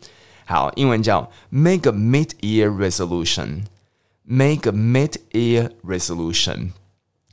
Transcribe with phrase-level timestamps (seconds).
[0.44, 6.70] 好，英文叫 make a mid-year resolution，make a mid-year resolution。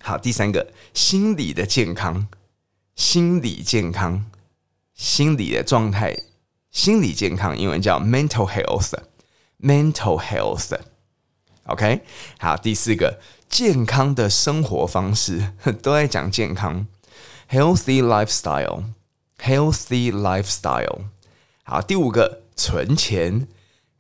[0.06, 2.28] 好，第三个，心理的健康，
[2.94, 4.26] 心理健康，
[4.94, 6.24] 心理的状态，
[6.70, 10.78] 心理健康，英文叫 mental health，mental health。
[11.68, 12.02] OK，
[12.38, 16.86] 好，第四个，健康的生活方式，都在讲健康
[17.50, 21.04] ，healthy lifestyle，healthy lifestyle。
[21.64, 23.48] 好，第五个，存钱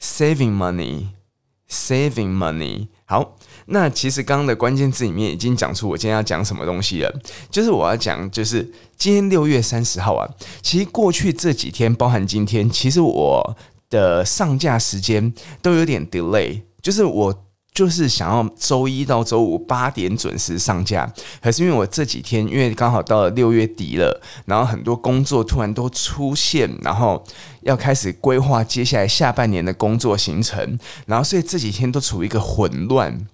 [0.01, 2.89] ，saving money，saving money。
[3.05, 3.37] 好。
[3.67, 10.27] 那其实刚刚的关键字里面已经讲出我今天要讲什么东西了，就是我要讲，就是今天六月三十号啊，
[10.61, 13.55] 其实过去这几天，包含今天，其实我
[13.89, 17.43] 的上架时间都有点 delay，就是我
[17.73, 27.23] 就是想要周一到周五八点准时上架，可是因为我这几天因为刚好到了六月底了，然后很多工作突然都出现，然后
[27.61, 33.27] 要开始规划接下来下半年的工作行程，然后所以这几天都处于一个混乱。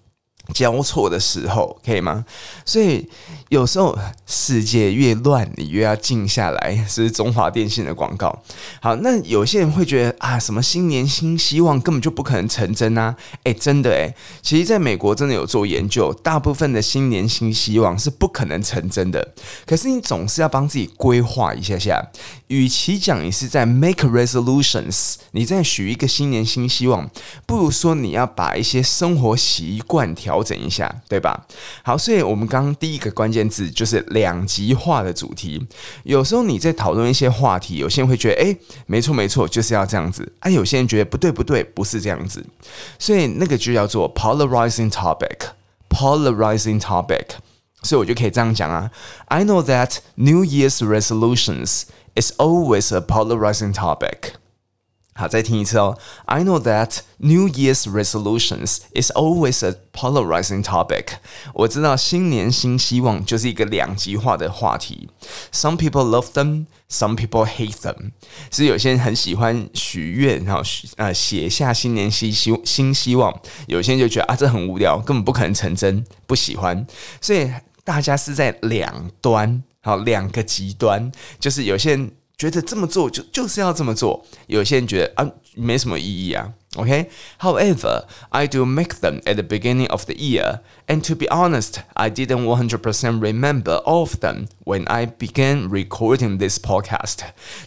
[0.53, 2.25] 交错的时候，可以吗？
[2.65, 3.07] 所以
[3.49, 6.85] 有时候世界越乱，你越要静下来。
[6.87, 8.37] 是中华电信的广告。
[8.81, 13.15] 好，那有些人会觉得啊，什么新年新希望根本就不可能成真啊！
[13.43, 19.33] 诶，真的诶，其实在美国真的有做研究，大部分的新年新希望是不可能成真的。
[19.65, 22.09] 可是你总是要帮自己规划一下下。
[22.47, 27.07] 与其讲你是在 make resolutions，你在许一个新年新希望，
[27.45, 30.38] 不如说你要把一些生活习惯调。
[30.39, 31.45] 调整一下，对吧？
[31.83, 35.67] 好，所以我们刚刚第一个关键字就是两极化的主题。
[36.03, 40.31] 有时候你在讨论一些话题，有些人会觉得，诶，没错没错，就是要这样子。
[40.39, 42.45] 啊，有些人觉得不对不对，不是这样子。
[42.97, 47.25] 所以那个就叫做 polarizing topic，polarizing topic。
[47.83, 48.91] 所以我就可以这样讲啊
[49.27, 51.83] ，I know that New Year's resolutions
[52.15, 54.33] is always a polarizing topic。
[55.19, 55.97] 好，再听一次哦。
[56.27, 61.07] I know that New Year's resolutions is always a polarizing topic。
[61.53, 65.09] 我知道新年新希望就是一个两极化的话题。
[65.51, 68.11] Some people love them, some people hate them。
[68.49, 70.63] 是有些人很喜欢许愿，然后
[70.95, 76.87] 呃写下新年新希新希望，有些人就觉得啊这很无聊，根本不可能成真，不喜欢。
[77.19, 77.51] 所以
[77.83, 81.11] 大家是在两端，好，两个极端，
[81.41, 82.11] 就是有些人。
[82.38, 86.52] 觉得这么做就就是要这么做，有些人觉得啊没什么意义啊。
[86.76, 92.78] OK，However，I do make them at the beginning of the year，and to be honest，I didn't one hundred
[92.78, 97.18] percent remember all of them when I began recording this podcast。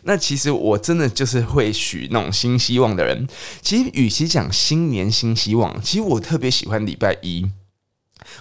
[0.04, 3.30] 那其实我真的就是会许那种新希望的人。
[3.62, 7.50] 其实与其讲新年新希望，其实我特别喜欢礼拜一，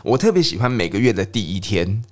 [0.02, 2.02] 我特别喜欢每个月的第一天，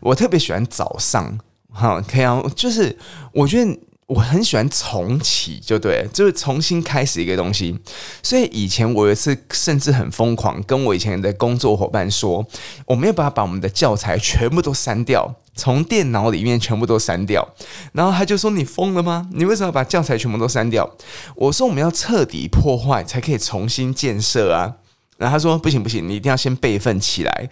[0.00, 1.40] 我特别喜欢早上。
[1.71, 2.97] 好，可以啊，就是
[3.31, 7.79] 我觉得我很喜欢重启，就对，就是重新开始一个东西。
[8.21, 12.45] 所以以前我有一次甚至很疯狂，跟我以前的工作伙伴说，
[12.85, 17.47] 我们要不要把我们的教材全部都删掉，从电脑里面全部都删掉。
[17.93, 19.29] 然后他就说：“你疯了吗？
[19.31, 20.89] 你为什么要把教材全部都删掉？”
[21.35, 24.75] 我说：“我们要彻底破坏，才可以重新建设啊。”
[25.21, 27.49] 然后他说：“不行不行，你一定要先备份起来。”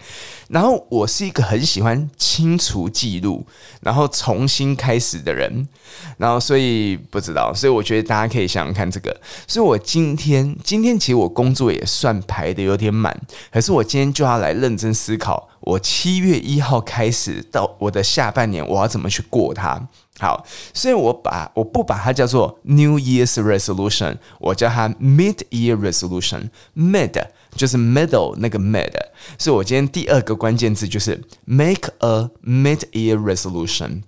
[0.50, 3.46] 然后我是一个很喜欢清除记录，
[3.80, 5.68] 然后重新开始的人。
[6.16, 9.16] 然后所以不知道，所以我觉得大家可以想想看这个。
[9.46, 13.16] 所以我今天今天其实我工作也算排得有点满，
[13.52, 19.88] 可是我今天就要来认真思考，我七月一号开始到我的下半年，我要怎么去过它。
[20.18, 20.44] 好，
[20.74, 26.50] 所以我把我不把它叫做 New Year's Resolution，我叫它 Mid Year Resolution。
[26.76, 28.92] Mid 就是 middle 那个 mid，
[29.38, 34.02] 所以我今天第二个关键字就是 Make a Mid Year Resolution。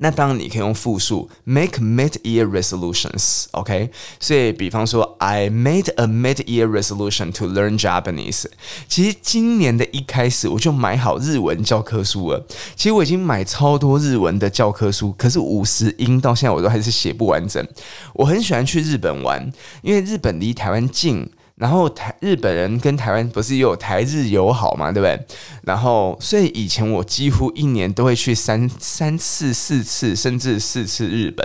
[0.00, 3.46] 那当然，你可以用复数，make mid-year resolutions。
[3.50, 3.90] OK，
[4.20, 8.44] 所以，比方说，I made a mid-year resolution to learn Japanese。
[8.86, 12.46] 其实今年的一开始，我就买好日文教科书了。
[12.76, 17.66] 其实我已经买超多日文的教科书，可是五十音到现在我都还是写不完整。
[18.14, 19.52] 我很喜欢去日本玩，
[19.82, 21.28] 因为日本离台湾近。
[21.58, 25.26] 然后台日本人跟台湾不是也有台日友好嘛，对不对？
[25.62, 31.44] 然后所以以前我几乎一年都会去三三次、四次，甚至四次日本。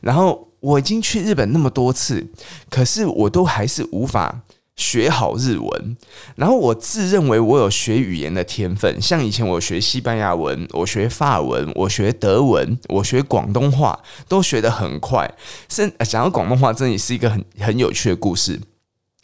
[0.00, 2.26] 然后我已经去日本那么多次，
[2.68, 4.40] 可是我都还是无法
[4.74, 5.96] 学好日文。
[6.34, 15.32] 然后我自认为我有学语言的天分，像以前我学西班牙文、我学法文、我学德文、我学广东话，都学得很快。
[15.68, 18.60] 甚讲到广东话，真的是一个很很有趣的故事。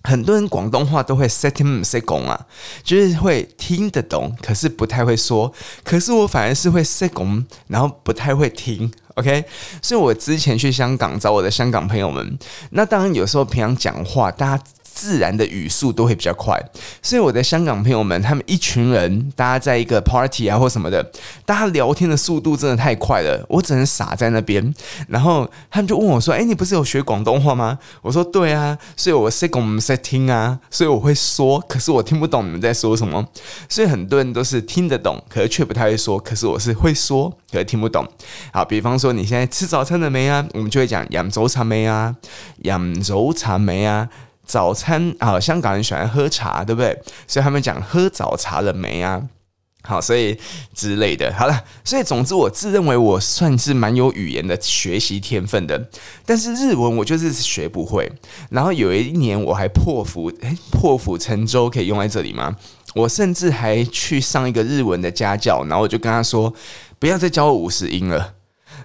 [0.02, 2.46] 很多人广东话都会 set him second 啊，
[2.82, 5.52] 就是会听得懂，可是不太会说。
[5.84, 8.90] 可是我反而是会 second，然后不太会听。
[9.14, 9.44] OK，
[9.82, 12.38] 所以我之前去香港找我的香港朋友们，
[12.70, 14.64] 那当然有时候平常讲话，大家。
[14.92, 16.60] 自然的语速都会比较快，
[17.02, 21.10] 所以我的香港朋友们，他们一群人，大家在一个 party 啊或什么的，
[21.46, 24.74] 大家聊天的速度真的太快了，我只能傻在那边。
[25.08, 33.26] 然后他们就问我说：“哎，你不是有学广东话吗？”我说：“对啊。”所以我在跟我们在听啊，所以我会说，可是我听不懂你们在说什么。
[33.68, 36.18] 所以很多人都是听得懂，可是却不太会说。
[36.18, 38.06] 可是我是会说，可是听不懂。
[38.52, 40.46] 好，比方说你现在吃早餐了没啊？
[40.54, 42.16] 我们就会讲饮早餐没啊，
[42.62, 44.08] 饮早餐没啊。
[44.50, 47.00] 早餐啊，香港人喜欢喝茶，对不对？
[47.28, 49.22] 所以他们讲喝早茶了没啊？
[49.84, 50.36] 好，所以
[50.74, 51.32] 之类的。
[51.32, 55.88] 好了，所以总之，我自认为我算是蛮有语言的学习天分的，
[56.26, 58.10] 但是日文我就是学不会。
[58.50, 62.56] 然后有一年我还破釜，诶，破釜沉舟可以用在这里吗？
[62.96, 66.52] 我甚至还去上一个日文的家教，然后我就跟他说，
[66.98, 68.34] 不要再教我五十音了。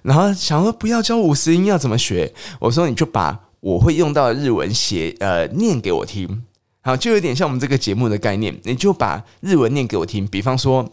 [0.03, 2.31] 然后想说不要教五十音要怎么学？
[2.59, 3.44] 我说你就把。
[3.65, 6.43] 我会用到日文写呃念给我听，
[6.81, 10.27] 好，就有点像我们这个节目的概念，你就把日文念给我听。
[10.27, 10.87] 比方说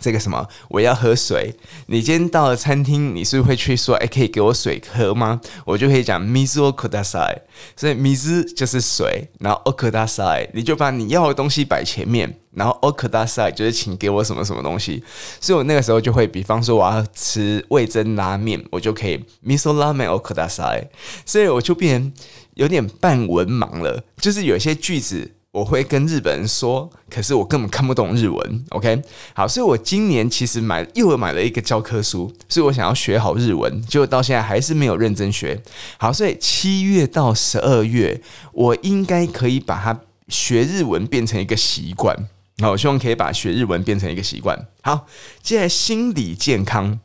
[0.00, 1.56] 这个什么，我要喝水。
[1.86, 5.40] 你今天到了餐厅，你是不是会去说，哎，可以给我水喝吗？
[5.64, 7.42] 我就可以讲水をください。
[7.74, 12.38] 所以水就是水，然后をください，你就把你要的东西摆前面。
[12.52, 15.02] 然后をください就是请给我什么什么东西，
[15.40, 20.88] 所以我那个时候就会，比方说我要吃味噌拉面，我就可以味噌拉面をください，
[21.24, 22.12] 所以我就变成
[22.54, 28.65] 有点半文盲了，就是有些句子 我会跟日本人说，可是我根本看不懂日文。
[28.69, 28.99] OK，
[29.35, 35.61] 好，所以我今年其实买又买了一个教科书，所以我想要学好日文，结果到现在还是没有认真学
[35.99, 38.19] 好，所以七月到十二月，
[38.51, 42.17] 我应该可以把它学日文变成一个习惯。
[42.57, 44.57] 好，我希望可以把学日文变成一个习惯。
[44.81, 45.05] 好，
[45.43, 46.99] 接下来心理健康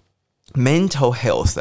[0.54, 1.56] （mental health），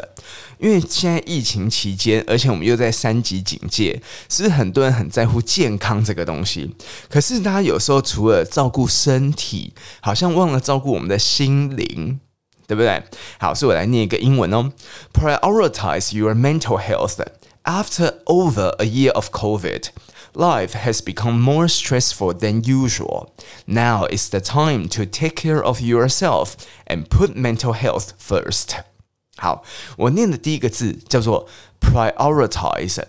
[0.58, 6.74] 因为现在疫情期间，而且我们又在三级警戒，是很多人很在乎健康这个东西？
[7.08, 12.18] 可是大家有时候除了照顾身体，好像忘了照顾我们的心灵，
[12.66, 13.02] 对不对？
[13.38, 14.72] 好，所以我来念一个英文哦
[15.12, 17.24] ：Prioritize your mental health
[17.64, 19.84] after over a year of COVID.
[20.33, 23.33] Life has become more stressful than usual.
[23.65, 26.55] Now is the time to take care of yourself
[26.87, 28.83] and put mental health first.
[29.37, 29.63] 好，
[29.97, 31.47] 我念的第一个字叫做
[31.79, 33.03] prioritize。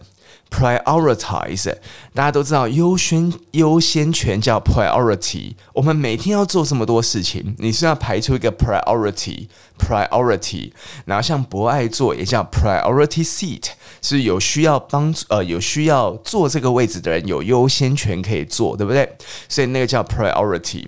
[0.49, 1.75] prioritize，
[2.13, 5.53] 大家都知道优先优先权叫 priority。
[5.73, 10.71] 我们每天要做这么多事情，你是要排出一个 priority，priority。
[11.05, 13.69] 然后像博爱座也叫 priority seat，
[14.01, 19.15] 是有需要帮助呃有需要坐这个位置的人有优先权可以坐，对不对？
[19.47, 20.85] 所以那个叫 priority。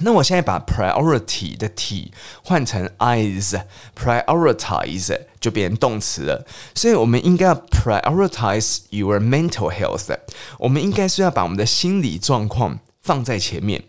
[0.00, 6.44] 那我现在把 priority 的 t 换成 eyes，prioritize 就变成动词了。
[6.74, 10.18] 所以我们应该要 prioritize your mental health。
[10.58, 13.84] 我们应该是要把我们的心理状况放在前面。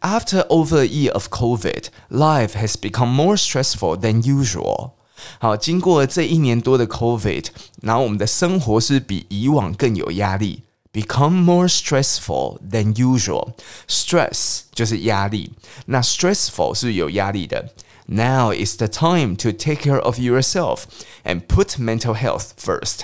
[0.00, 4.92] After over a year of COVID, life has become more stressful than usual。
[5.38, 7.46] 好，经过这一年多的 COVID，
[7.80, 10.64] 然后我们的生活是比以往更有压力。
[10.95, 13.53] Become more stressful than usual.
[13.87, 15.53] Stress 就是压力，
[15.85, 17.69] 那 stressful 是有压力的。
[18.07, 20.81] Now is the time to take care of yourself
[21.23, 23.03] and put mental health first.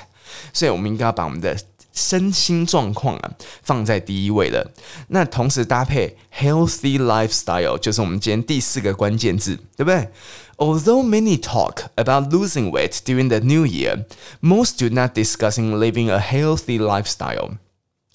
[0.51, 1.57] 所以，我们应该要把我们的
[1.93, 3.31] 身心状况啊
[3.63, 4.71] 放在第一位了。
[5.07, 10.09] 那同时搭配 healthy lifestyle，就是我们今天第四个关键字，对不对？
[10.57, 14.05] Although many talk about losing weight during the new year,
[14.41, 17.57] most do not discussing living a healthy lifestyle.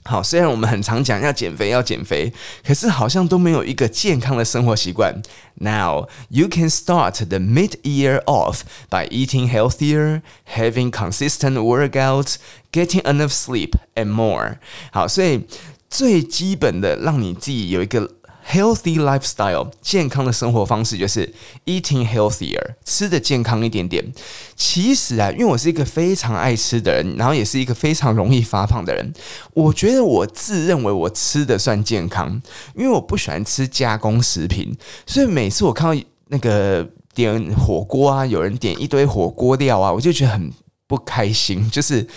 [0.06, 2.32] 好，虽然我们很常讲要减肥，要减肥，
[2.66, 5.22] 可是好像都没有一个健康的生活习惯。
[5.54, 10.22] Now you can start the mid-year off by eating healthier,
[10.54, 12.36] having consistent workouts,
[12.72, 14.58] getting enough sleep, and more。
[14.90, 15.46] 好，所以
[15.88, 18.10] 最基本的，让你自己有一个。
[18.49, 21.33] Healthy lifestyle，健康的生活方式就是
[21.65, 24.13] eating healthier，吃的健康一点点。
[24.55, 29.13] 其实啊，因为我是一个非常爱吃的人，然后也是一个非常容易发胖的人。
[29.53, 32.41] 我觉得我自认为我吃的算健康，
[32.73, 34.73] 因为我不喜欢吃加工食品，
[35.05, 40.53] 所以每次我看到那个点火锅啊，有人点一堆火锅料啊，我就觉得很
[40.87, 42.07] 不开心，就是。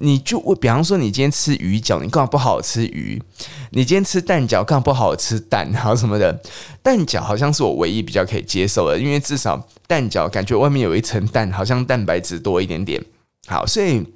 [0.00, 3.20] 你就我比方说，你今天吃鱼饺，你干嘛不好好吃鱼？
[3.70, 5.72] 你今天吃蛋饺，干嘛不好好吃蛋？
[5.72, 6.40] 还有什么的？
[6.82, 13.04] 蛋饺好像是我唯一比较可以接受的，因为至少蛋饺感觉外面有一层蛋，好像蛋白质多一点点。
[13.48, 14.06] 好，所以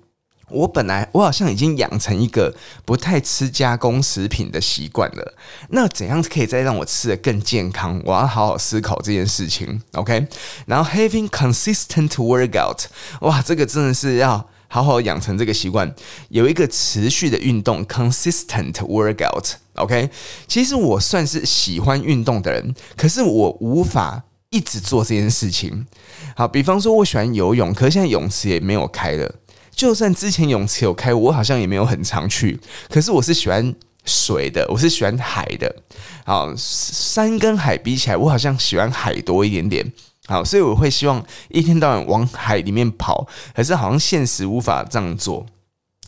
[0.50, 5.34] 我本来我好像已经养成一个不太吃加工食品的习惯了。
[5.70, 8.00] 那怎样可以再让我吃得更健康？
[8.04, 9.82] 我要好好思考这件事情。
[9.94, 10.28] OK，
[10.66, 12.84] 然后 having consistent workout，
[13.22, 14.48] 哇，这个真的是要。
[14.72, 15.94] 好好养成这个习惯，
[16.30, 19.52] 有一个持续的运动，consistent workout。
[19.74, 20.08] OK，
[20.48, 25.86] 其实我算是喜欢运动的人，可是我无法一直做这件事情。
[26.34, 29.34] 好，比方说我喜欢游泳，可是现在泳池也没有开了。
[29.74, 32.58] 就算之前泳池有开，我好像也没有很常去。
[32.88, 33.74] 可是我是喜欢
[34.06, 35.82] 水的，我是喜欢海的。
[36.24, 39.92] 好，山跟海比起来，我好像喜欢海多一点点。
[40.32, 45.46] 好，所以我会希望一天到晚往海里面跑，可是好像现实无法这样做。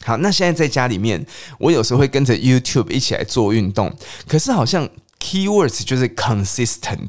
[0.02, 1.25] 好，那现在在家里面，
[1.59, 3.95] 我有时候会跟着 YouTube 一起来做运动，
[4.26, 4.88] 可是好像。
[5.21, 7.09] Keywords 就是 consistent，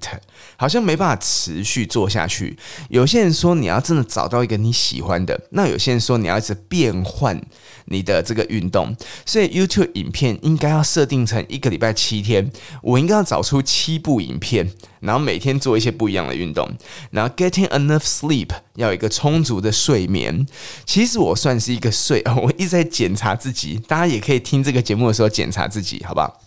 [0.57, 2.57] 好像没办法持续做下去。
[2.89, 7.41] 有些人说你要真的找到一个你喜欢的，那有些人说你要一直变换
[7.85, 8.95] 你的这个运动。
[9.25, 16.69] 所以 YouTube 影片应该要设定成一个礼拜七天，我应该要找出七部影片，然后每天做一些不一样的运动。
[17.11, 20.45] 然后 getting enough sleep 要有一个充足的睡眠。
[20.85, 26.44] 其实我算是一个睡， 我一直在检查自己，大家也可以听这个节目的时候检查自己，好不好？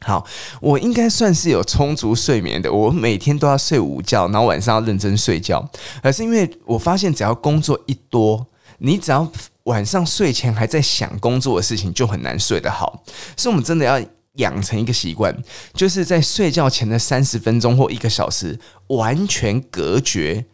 [0.00, 0.24] 好，
[0.60, 2.72] 我应该算是有充足睡眠的。
[2.72, 5.68] 我每天都要睡午觉，然后晚上要认真睡觉。
[6.02, 8.46] 可是因为我发现，只要工作一多，
[8.78, 9.30] 你只要
[9.64, 13.02] 晚上睡前还在想工作的事情，就很难睡得好。
[13.36, 14.00] 所以，我们真的要
[14.34, 15.36] 养成一个习惯，
[15.74, 20.46] 就是在睡觉前的三十分钟或一个小时，完全隔绝。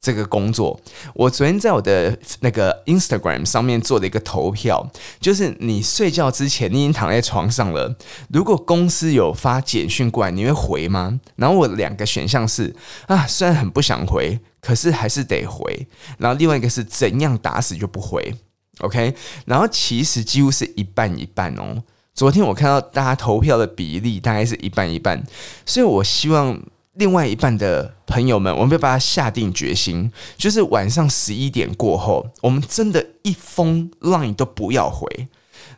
[0.00, 0.80] 这个工作，
[1.12, 4.90] 我昨天在我的那个 Instagram 上面做了一个投票，
[5.20, 7.94] 就是你睡觉之前，你已经躺在床上了。
[8.30, 11.20] 如果公司有发简讯过来，你会回吗？
[11.36, 12.74] 然后我两个选项是
[13.08, 15.86] 啊，虽然很不想回，可是还是得回。
[16.16, 18.34] 然后另外一个是怎样打死就不回
[18.78, 19.14] ，OK？
[19.44, 21.82] 然后其实几乎是一半一半哦。
[22.14, 25.22] 昨天我看到大家投票的比例大概是一半一半，
[25.66, 26.58] 所以我希望。
[27.00, 35.08] 另外一半的朋友们，我们要把它下定决心，就是晚上十一点过后，我们真的一封 line 都不要回。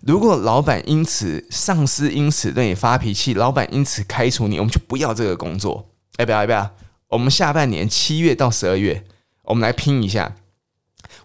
[0.00, 5.86] 如果老板因此、上司因此对你发脾气，老板因此开除你，我们就不要这个工作。
[6.18, 6.40] 要不要？
[6.40, 6.68] 要不要？
[7.10, 9.04] 我们下半年七月到十二月，
[9.44, 10.34] 我们来拼一下。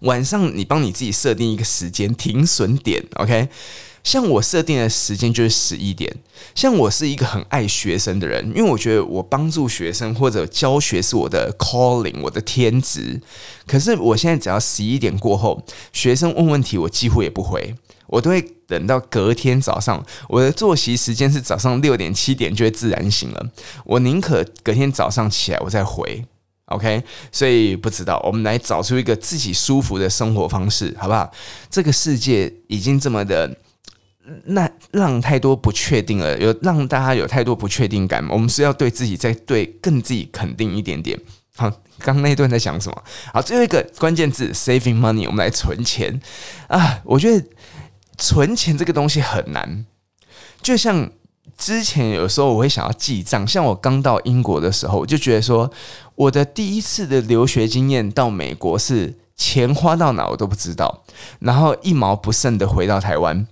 [0.02, 3.50] 晚上你帮你自己设定一个时间停损点，OK？
[4.08, 6.10] 像我设定的时间就是十一点。
[6.56, 13.22] 像我是一个很爱学生的人，因为我觉得我帮助学生或者教学是我的 calling，我的天职。
[13.66, 15.62] 可是我现在只要十一点过后，
[15.92, 17.76] 学生问问题，我几乎也不回，
[18.08, 20.02] 我都会等到隔天早上。
[20.30, 23.50] 我的作息时间是早上六点七点就会自然醒了，
[23.84, 26.24] 我宁可隔天早上起来我再回。
[26.68, 31.30] OK，所以不知道，我们来找出一个自己舒服的生活方式，好不好？
[31.70, 33.54] 这个世界已经这么的。
[34.46, 38.28] 那让太多不确定了，有让大家有太多不确定感。
[38.30, 41.18] 我们是要对自己再对更自己肯定一点点。
[41.56, 41.70] 好，
[42.00, 43.04] 刚刚那一段在讲什么？
[43.34, 46.22] 好，最后一个关键字 saving money，我们来存钱
[46.68, 47.02] 啊！
[47.04, 47.48] 我觉得
[48.18, 49.86] 存钱这个东西很难，
[50.62, 51.10] 就像
[51.58, 55.72] 之前有时候我会想要记账，像我刚到英国的时候，我就觉得说
[56.16, 61.04] 我的第一次的留学经验到美国是钱花到哪我都不知道，
[61.40, 63.48] 然后一毛不剩的回到台湾。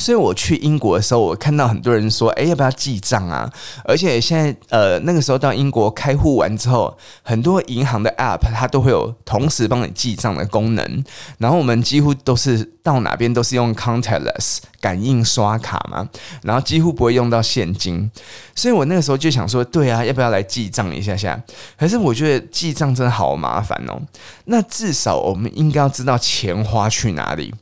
[0.00, 3.52] 所以我去英国的时候，我看到很多人说：“哎，要不要记账啊？”
[3.84, 11.04] 而且现在，呃，那个时候到英国开户完之后，很多银行的 App 它都会有同时帮你记账的功能。
[11.36, 16.08] 然后我们几乎都是到哪边都是用 Contactless 感应刷卡嘛，
[16.42, 18.10] 然后几乎不会用到现金。
[18.54, 21.38] 所以我那个时候就想说：“对啊，要不要来记账一下下？”
[21.78, 24.00] 可是我觉得记账真的好麻烦哦。
[24.46, 27.54] 那至少我们应该要知道钱花去哪里。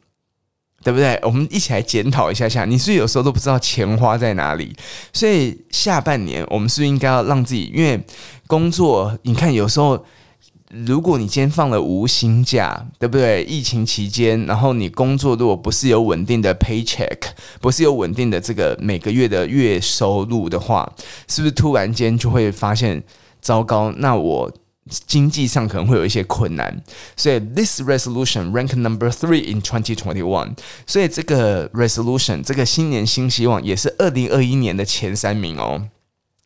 [0.84, 1.18] 对不对？
[1.22, 4.74] 我们一起来检讨一下下，你是不是有时候都不知道钱花在哪里？
[5.12, 8.00] 所以下半年我们是不是应该要让自己，因为
[8.46, 10.04] 工作，你看有时候，
[10.70, 13.42] 如果你今天放了无薪假，对不对？
[13.44, 17.18] 疫情期间，然后你工作如果不是有稳定的 paycheck，
[17.60, 20.90] 不是有稳定的这个每个月的月收入的话，
[21.26, 23.02] 是不是突然间就会发现
[23.40, 23.92] 糟糕？
[23.96, 24.52] 那我。
[25.06, 26.82] 经济上可能会有一些困难，
[27.16, 30.56] 所以 this resolution rank number three in twenty twenty one。
[30.86, 35.88] 所以这个 resolution 这个新年新希望也是二零二一年的前三名哦。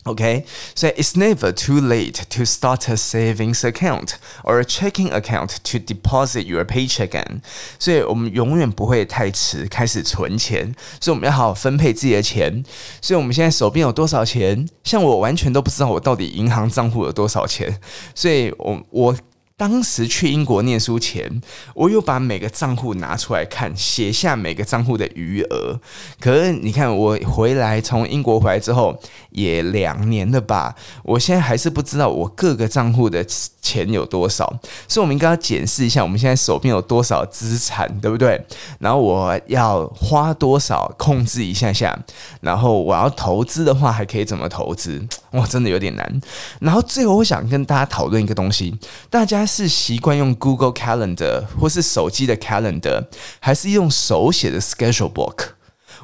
[0.04, 4.12] OK，所以 it's never too late to start a savings account
[4.44, 7.42] or a checking account to deposit your paycheck in。
[7.78, 12.64] 所以我们永远不会太迟开始存钱，所以我们要好好分配自己的钱。
[13.02, 14.66] 所以我们现在手边有多少钱？
[14.86, 17.78] 像我完全都不知道我到底银行账户有多少钱，
[18.16, 19.18] 所以我我。
[19.63, 21.41] 当时去英国念书前，
[21.73, 25.81] 我又把每个账户拿出来看，写下每个账户的余额。
[26.19, 29.01] 可是你看，我回来从英国回来之后
[29.31, 33.25] 也两年了吧，我现在还是不知道我各个账户的
[33.63, 34.45] 钱有多少。
[34.89, 38.45] 所以，我们应该要检视一下我们现在手边有多少资产，对不对？
[38.81, 41.97] 然后我要花多少，控制一下下。
[42.41, 45.07] 然后我要投资的话，还可以怎么投资？
[45.31, 46.21] 哇，真的有点难。
[46.61, 48.77] 然后最后，我想跟大家讨论一个东西，
[49.09, 49.47] 大家。
[49.53, 53.05] 是习惯用 Google Calendar 或是手机的 Calendar，
[53.39, 55.49] 还是用手写的 Schedule Book？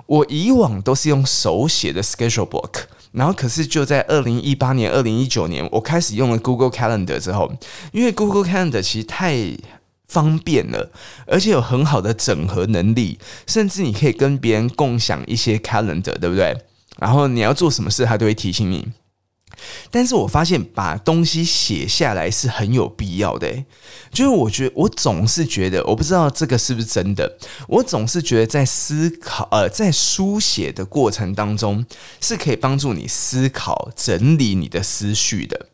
[0.05, 7.53] 我以往都是用手写的 Schedule Book，然后可是就在二零一八年、二零一九年，我开始用了 Google Calendar 之后，
[7.92, 9.37] 因为 Google Calendar 其实太
[10.07, 10.90] 方便了，
[11.27, 16.57] 而且有很好的整合能力，甚至你可以跟别人共享一些 Calendar，对不对？
[16.99, 18.87] 然后你要做什么事，它都会提醒你。
[19.90, 23.64] 但是我发现把东西写下来是很有必要的，
[24.12, 31.85] 就是我觉得我总是觉得，我不知道这个是不是真的，我总是觉得在思考，呃，在书写的过程当中
[32.21, 35.66] 是可以帮助你思考、整理你的思绪的。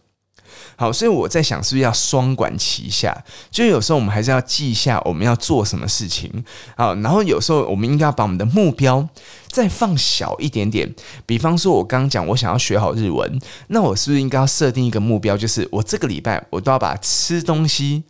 [0.76, 3.16] 好，所以我在想，是不是要双管齐下？
[3.50, 6.44] 就有时候我们还是要记一下我们要做什么事情。
[6.76, 9.08] 好，然后有时候我们应该要把我们的目标
[9.48, 10.92] 再放小一点点。
[11.24, 18.02] 比方说，我刚刚讲我想要学好日文，那我是不是应该要设定一个目标，就是我这个礼拜我都要把吃东西，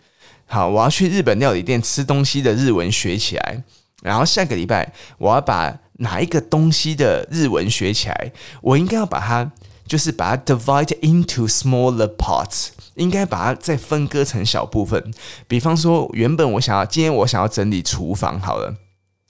[0.46, 3.62] 好，我要去日本料理店吃东西的日文学起来。
[4.02, 9.52] 然后下个礼拜我要把哪一个东西的日文学起来，我应该要把它。
[9.86, 15.12] 就是把它 divide into smaller parts，应该把它再分割成小部分。
[15.46, 18.76] 比方说，原本我想要今天我想要整理厨房好了，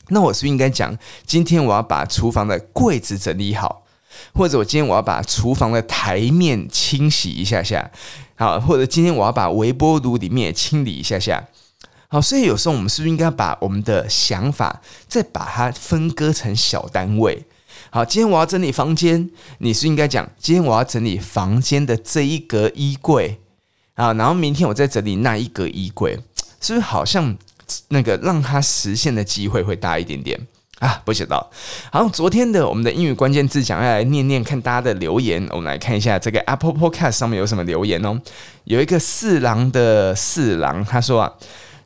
[0.09, 3.85] 那我是不是应该讲今天我要把厨房的柜子整理好，
[4.33, 7.91] 或者我今天我要把厨房的台面清洗一下下，
[8.37, 11.49] 好，或者今天我要把微波炉里面也清理一下下，
[12.09, 17.45] 好，所以有时候我们是不是应该把我们的想法再把它分割成小单位？
[17.95, 23.39] 好，今天我要整理房间，你是应该讲今天我要整理房间的这一格衣柜
[23.95, 26.19] 啊，然后明天我再整理那一格衣柜，
[26.61, 27.37] 是不是好像
[27.91, 30.45] 那个让它实现的机会会大一点点
[30.81, 31.01] 啊？
[31.05, 31.49] 不知道。
[31.93, 38.21] 好，昨天的我们的英语关键字讲要来念念看大家的留言，我们来看一下这个 Apple Podcast 上面有什么留言哦。
[38.65, 41.33] 有一个四郎的四郎，他说啊，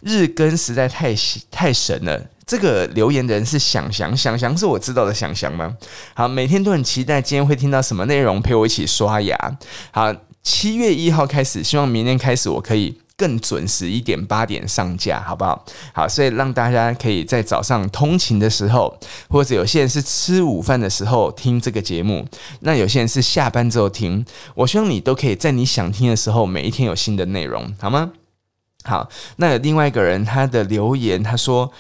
[0.00, 1.14] 日更实在太
[1.50, 2.30] 太神了。
[2.48, 5.76] 这个留言的人是想翔，想翔是我知道的想翔吗？
[6.14, 9.58] 好，每天都很期待今天会听到什么内容，陪我一起刷牙。
[9.90, 10.10] 好，
[10.42, 15.62] 七月一号开始，希望明天开始我可以更准时一点，八点上架，好不好？
[15.92, 22.26] 好，所以让大家可以在早上通勤的时候，或者有些人是吃午饭的时候听这个节目，
[22.60, 24.24] 那有些人是下班之后听。
[24.54, 28.12] 我希望你都可以在你想听的时候，每一天有新的内容，好吗？
[28.84, 31.70] 好，那有另外一个人他的留言，他说。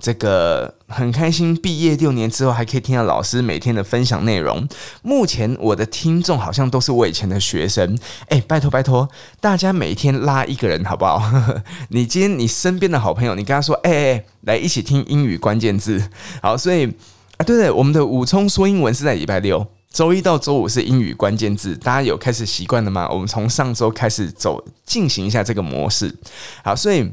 [0.00, 4.66] 这个很开心，毕业六年之后还可以听到老师每天的分享内容。
[5.02, 9.08] 目前我的听众好像都是我以前的学生，哎，拜托拜托，
[9.40, 11.20] 大家每天拉一个人好不好？
[11.90, 16.00] 你今天你身边的好朋友，你跟他说，哎哎，来一起听英语关键字。
[16.40, 16.86] 好，所以
[17.38, 23.08] 啊，对对，我们的武冲说英文是在礼拜六，周一到周五是英语关键字，大家有开始习惯了吗？
[23.10, 26.14] 我们从上周开始走进行一下这个模式。
[26.62, 27.12] 好，所以。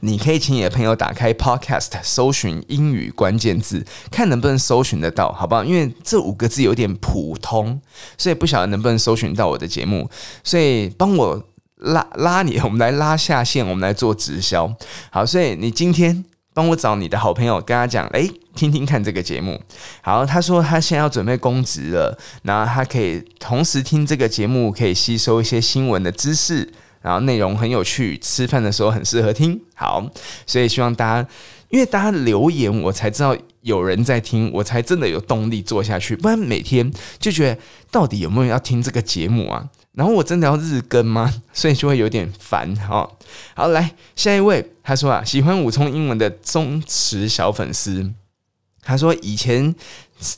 [0.00, 5.62] 你可以请你的朋友打开 Podcast，搜寻英语关键字，看能不能搜寻得到，好不好？
[5.62, 7.80] 因为这五个字有点普通，
[8.16, 10.08] 所以不晓得能不能搜寻到我的节目，
[10.42, 11.42] 所以帮我
[11.76, 14.74] 拉 拉你， 我们来拉下线，我们来做直销。
[15.10, 19.60] 好，所以你今天帮我找你的好朋友，跟他讲，诶，听听看这个节目。
[20.00, 26.72] 好，他说他现在要准备公职了，然后他可以同时听这个节目，可以吸收一些新闻的知识。
[27.00, 29.60] 然后内容很有趣，吃饭的时候很适合听。
[29.74, 30.10] 好，
[30.46, 31.28] 所以希望大家，
[31.68, 36.14] 因为大家留言，我才知道有人在听，我才真的有动力做下去。
[36.14, 37.60] 不然每天就觉得
[37.90, 39.68] 到底有没有人要听这个节目啊？
[39.92, 41.32] 然后我真的要日更吗？
[41.52, 42.76] 所以就会有点烦。
[42.76, 43.18] 好，
[43.54, 48.12] 好，来下一位，他说啊，喜欢武聪英文的忠实小粉丝。
[48.82, 49.74] 他说以前。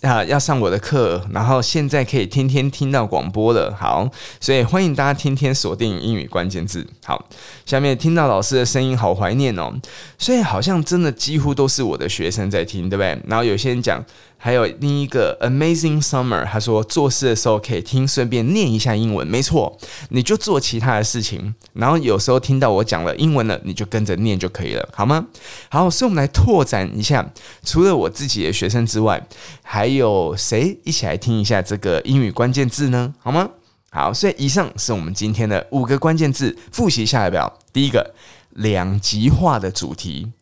[0.03, 3.75] 啊，要上我的课，然后现在可以天天听到广播了。
[3.79, 4.09] 好，
[4.41, 6.87] 所以欢迎大家天天锁定英语关键字。
[7.05, 7.29] 好，
[7.67, 9.73] 下面听到老师的声音，好怀念哦。
[10.19, 13.19] 所以好像真的几乎都是我的学生在听，对不对？
[13.27, 14.03] 然后有些人讲。
[14.45, 19.25] 还有另一个 Amazing Summer，他说做事的时候可以听，顺便念一下英文。
[19.25, 19.79] 没错，
[20.09, 25.29] 你就做其他的事情，然后有时候听到我讲了英文了，你就跟着念就可以了，好吗？
[25.69, 29.25] 好，所以我们来拓展一下，除了我自己的学生之外，
[29.63, 33.15] 还有谁一起来听一下这个英语关键字呢？
[33.21, 33.49] 好吗？
[33.91, 37.59] 好，所以以上是我们今天的五个关键字，复习一下来不要？
[37.73, 38.13] 第一个，
[38.51, 40.33] 两极化的主题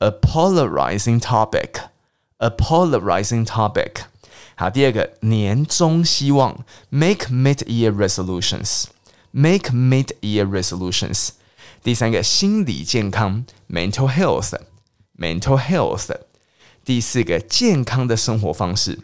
[0.00, 1.88] ，a polarizing topic。
[2.37, 4.03] A polarizing topic。
[4.55, 11.29] 好，第二个年终希望，make mid-year resolutions，make mid-year resolutions。
[11.81, 16.09] 第三个心理健康，mental health，mental health。
[16.85, 18.99] 第四个健康的生活方式，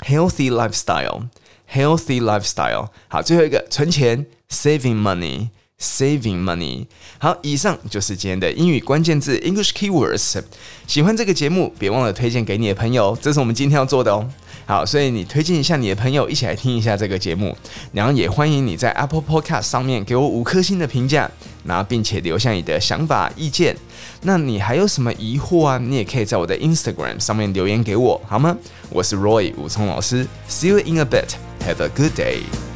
[0.00, 2.88] healthy lifestyle，healthy lifestyle。
[3.08, 5.50] 好，最后一个存钱，saving money。
[5.79, 6.87] Saving money。
[7.19, 10.41] 好，以上就是今天的英语关键字 English keywords。
[10.85, 14.29] 喜欢这个节目，别忘了推荐给你的朋友，这是我们今天要做的哦。
[14.65, 17.57] 好，所以你推荐一下你的朋友，一起来听一下这个节目。
[17.93, 21.31] 然后也欢迎你在 Apple Podcast 上面给我五颗星的评价，
[21.63, 23.75] 然后并且留下你的想法意见。
[24.23, 25.77] 那你还有什么疑惑啊？
[25.77, 28.57] 你也可以在我的 Instagram 上面留言给我，好吗？
[28.89, 31.29] 我是 Roy 武聪老师，See you in a bit.
[31.65, 32.68] Have a good day.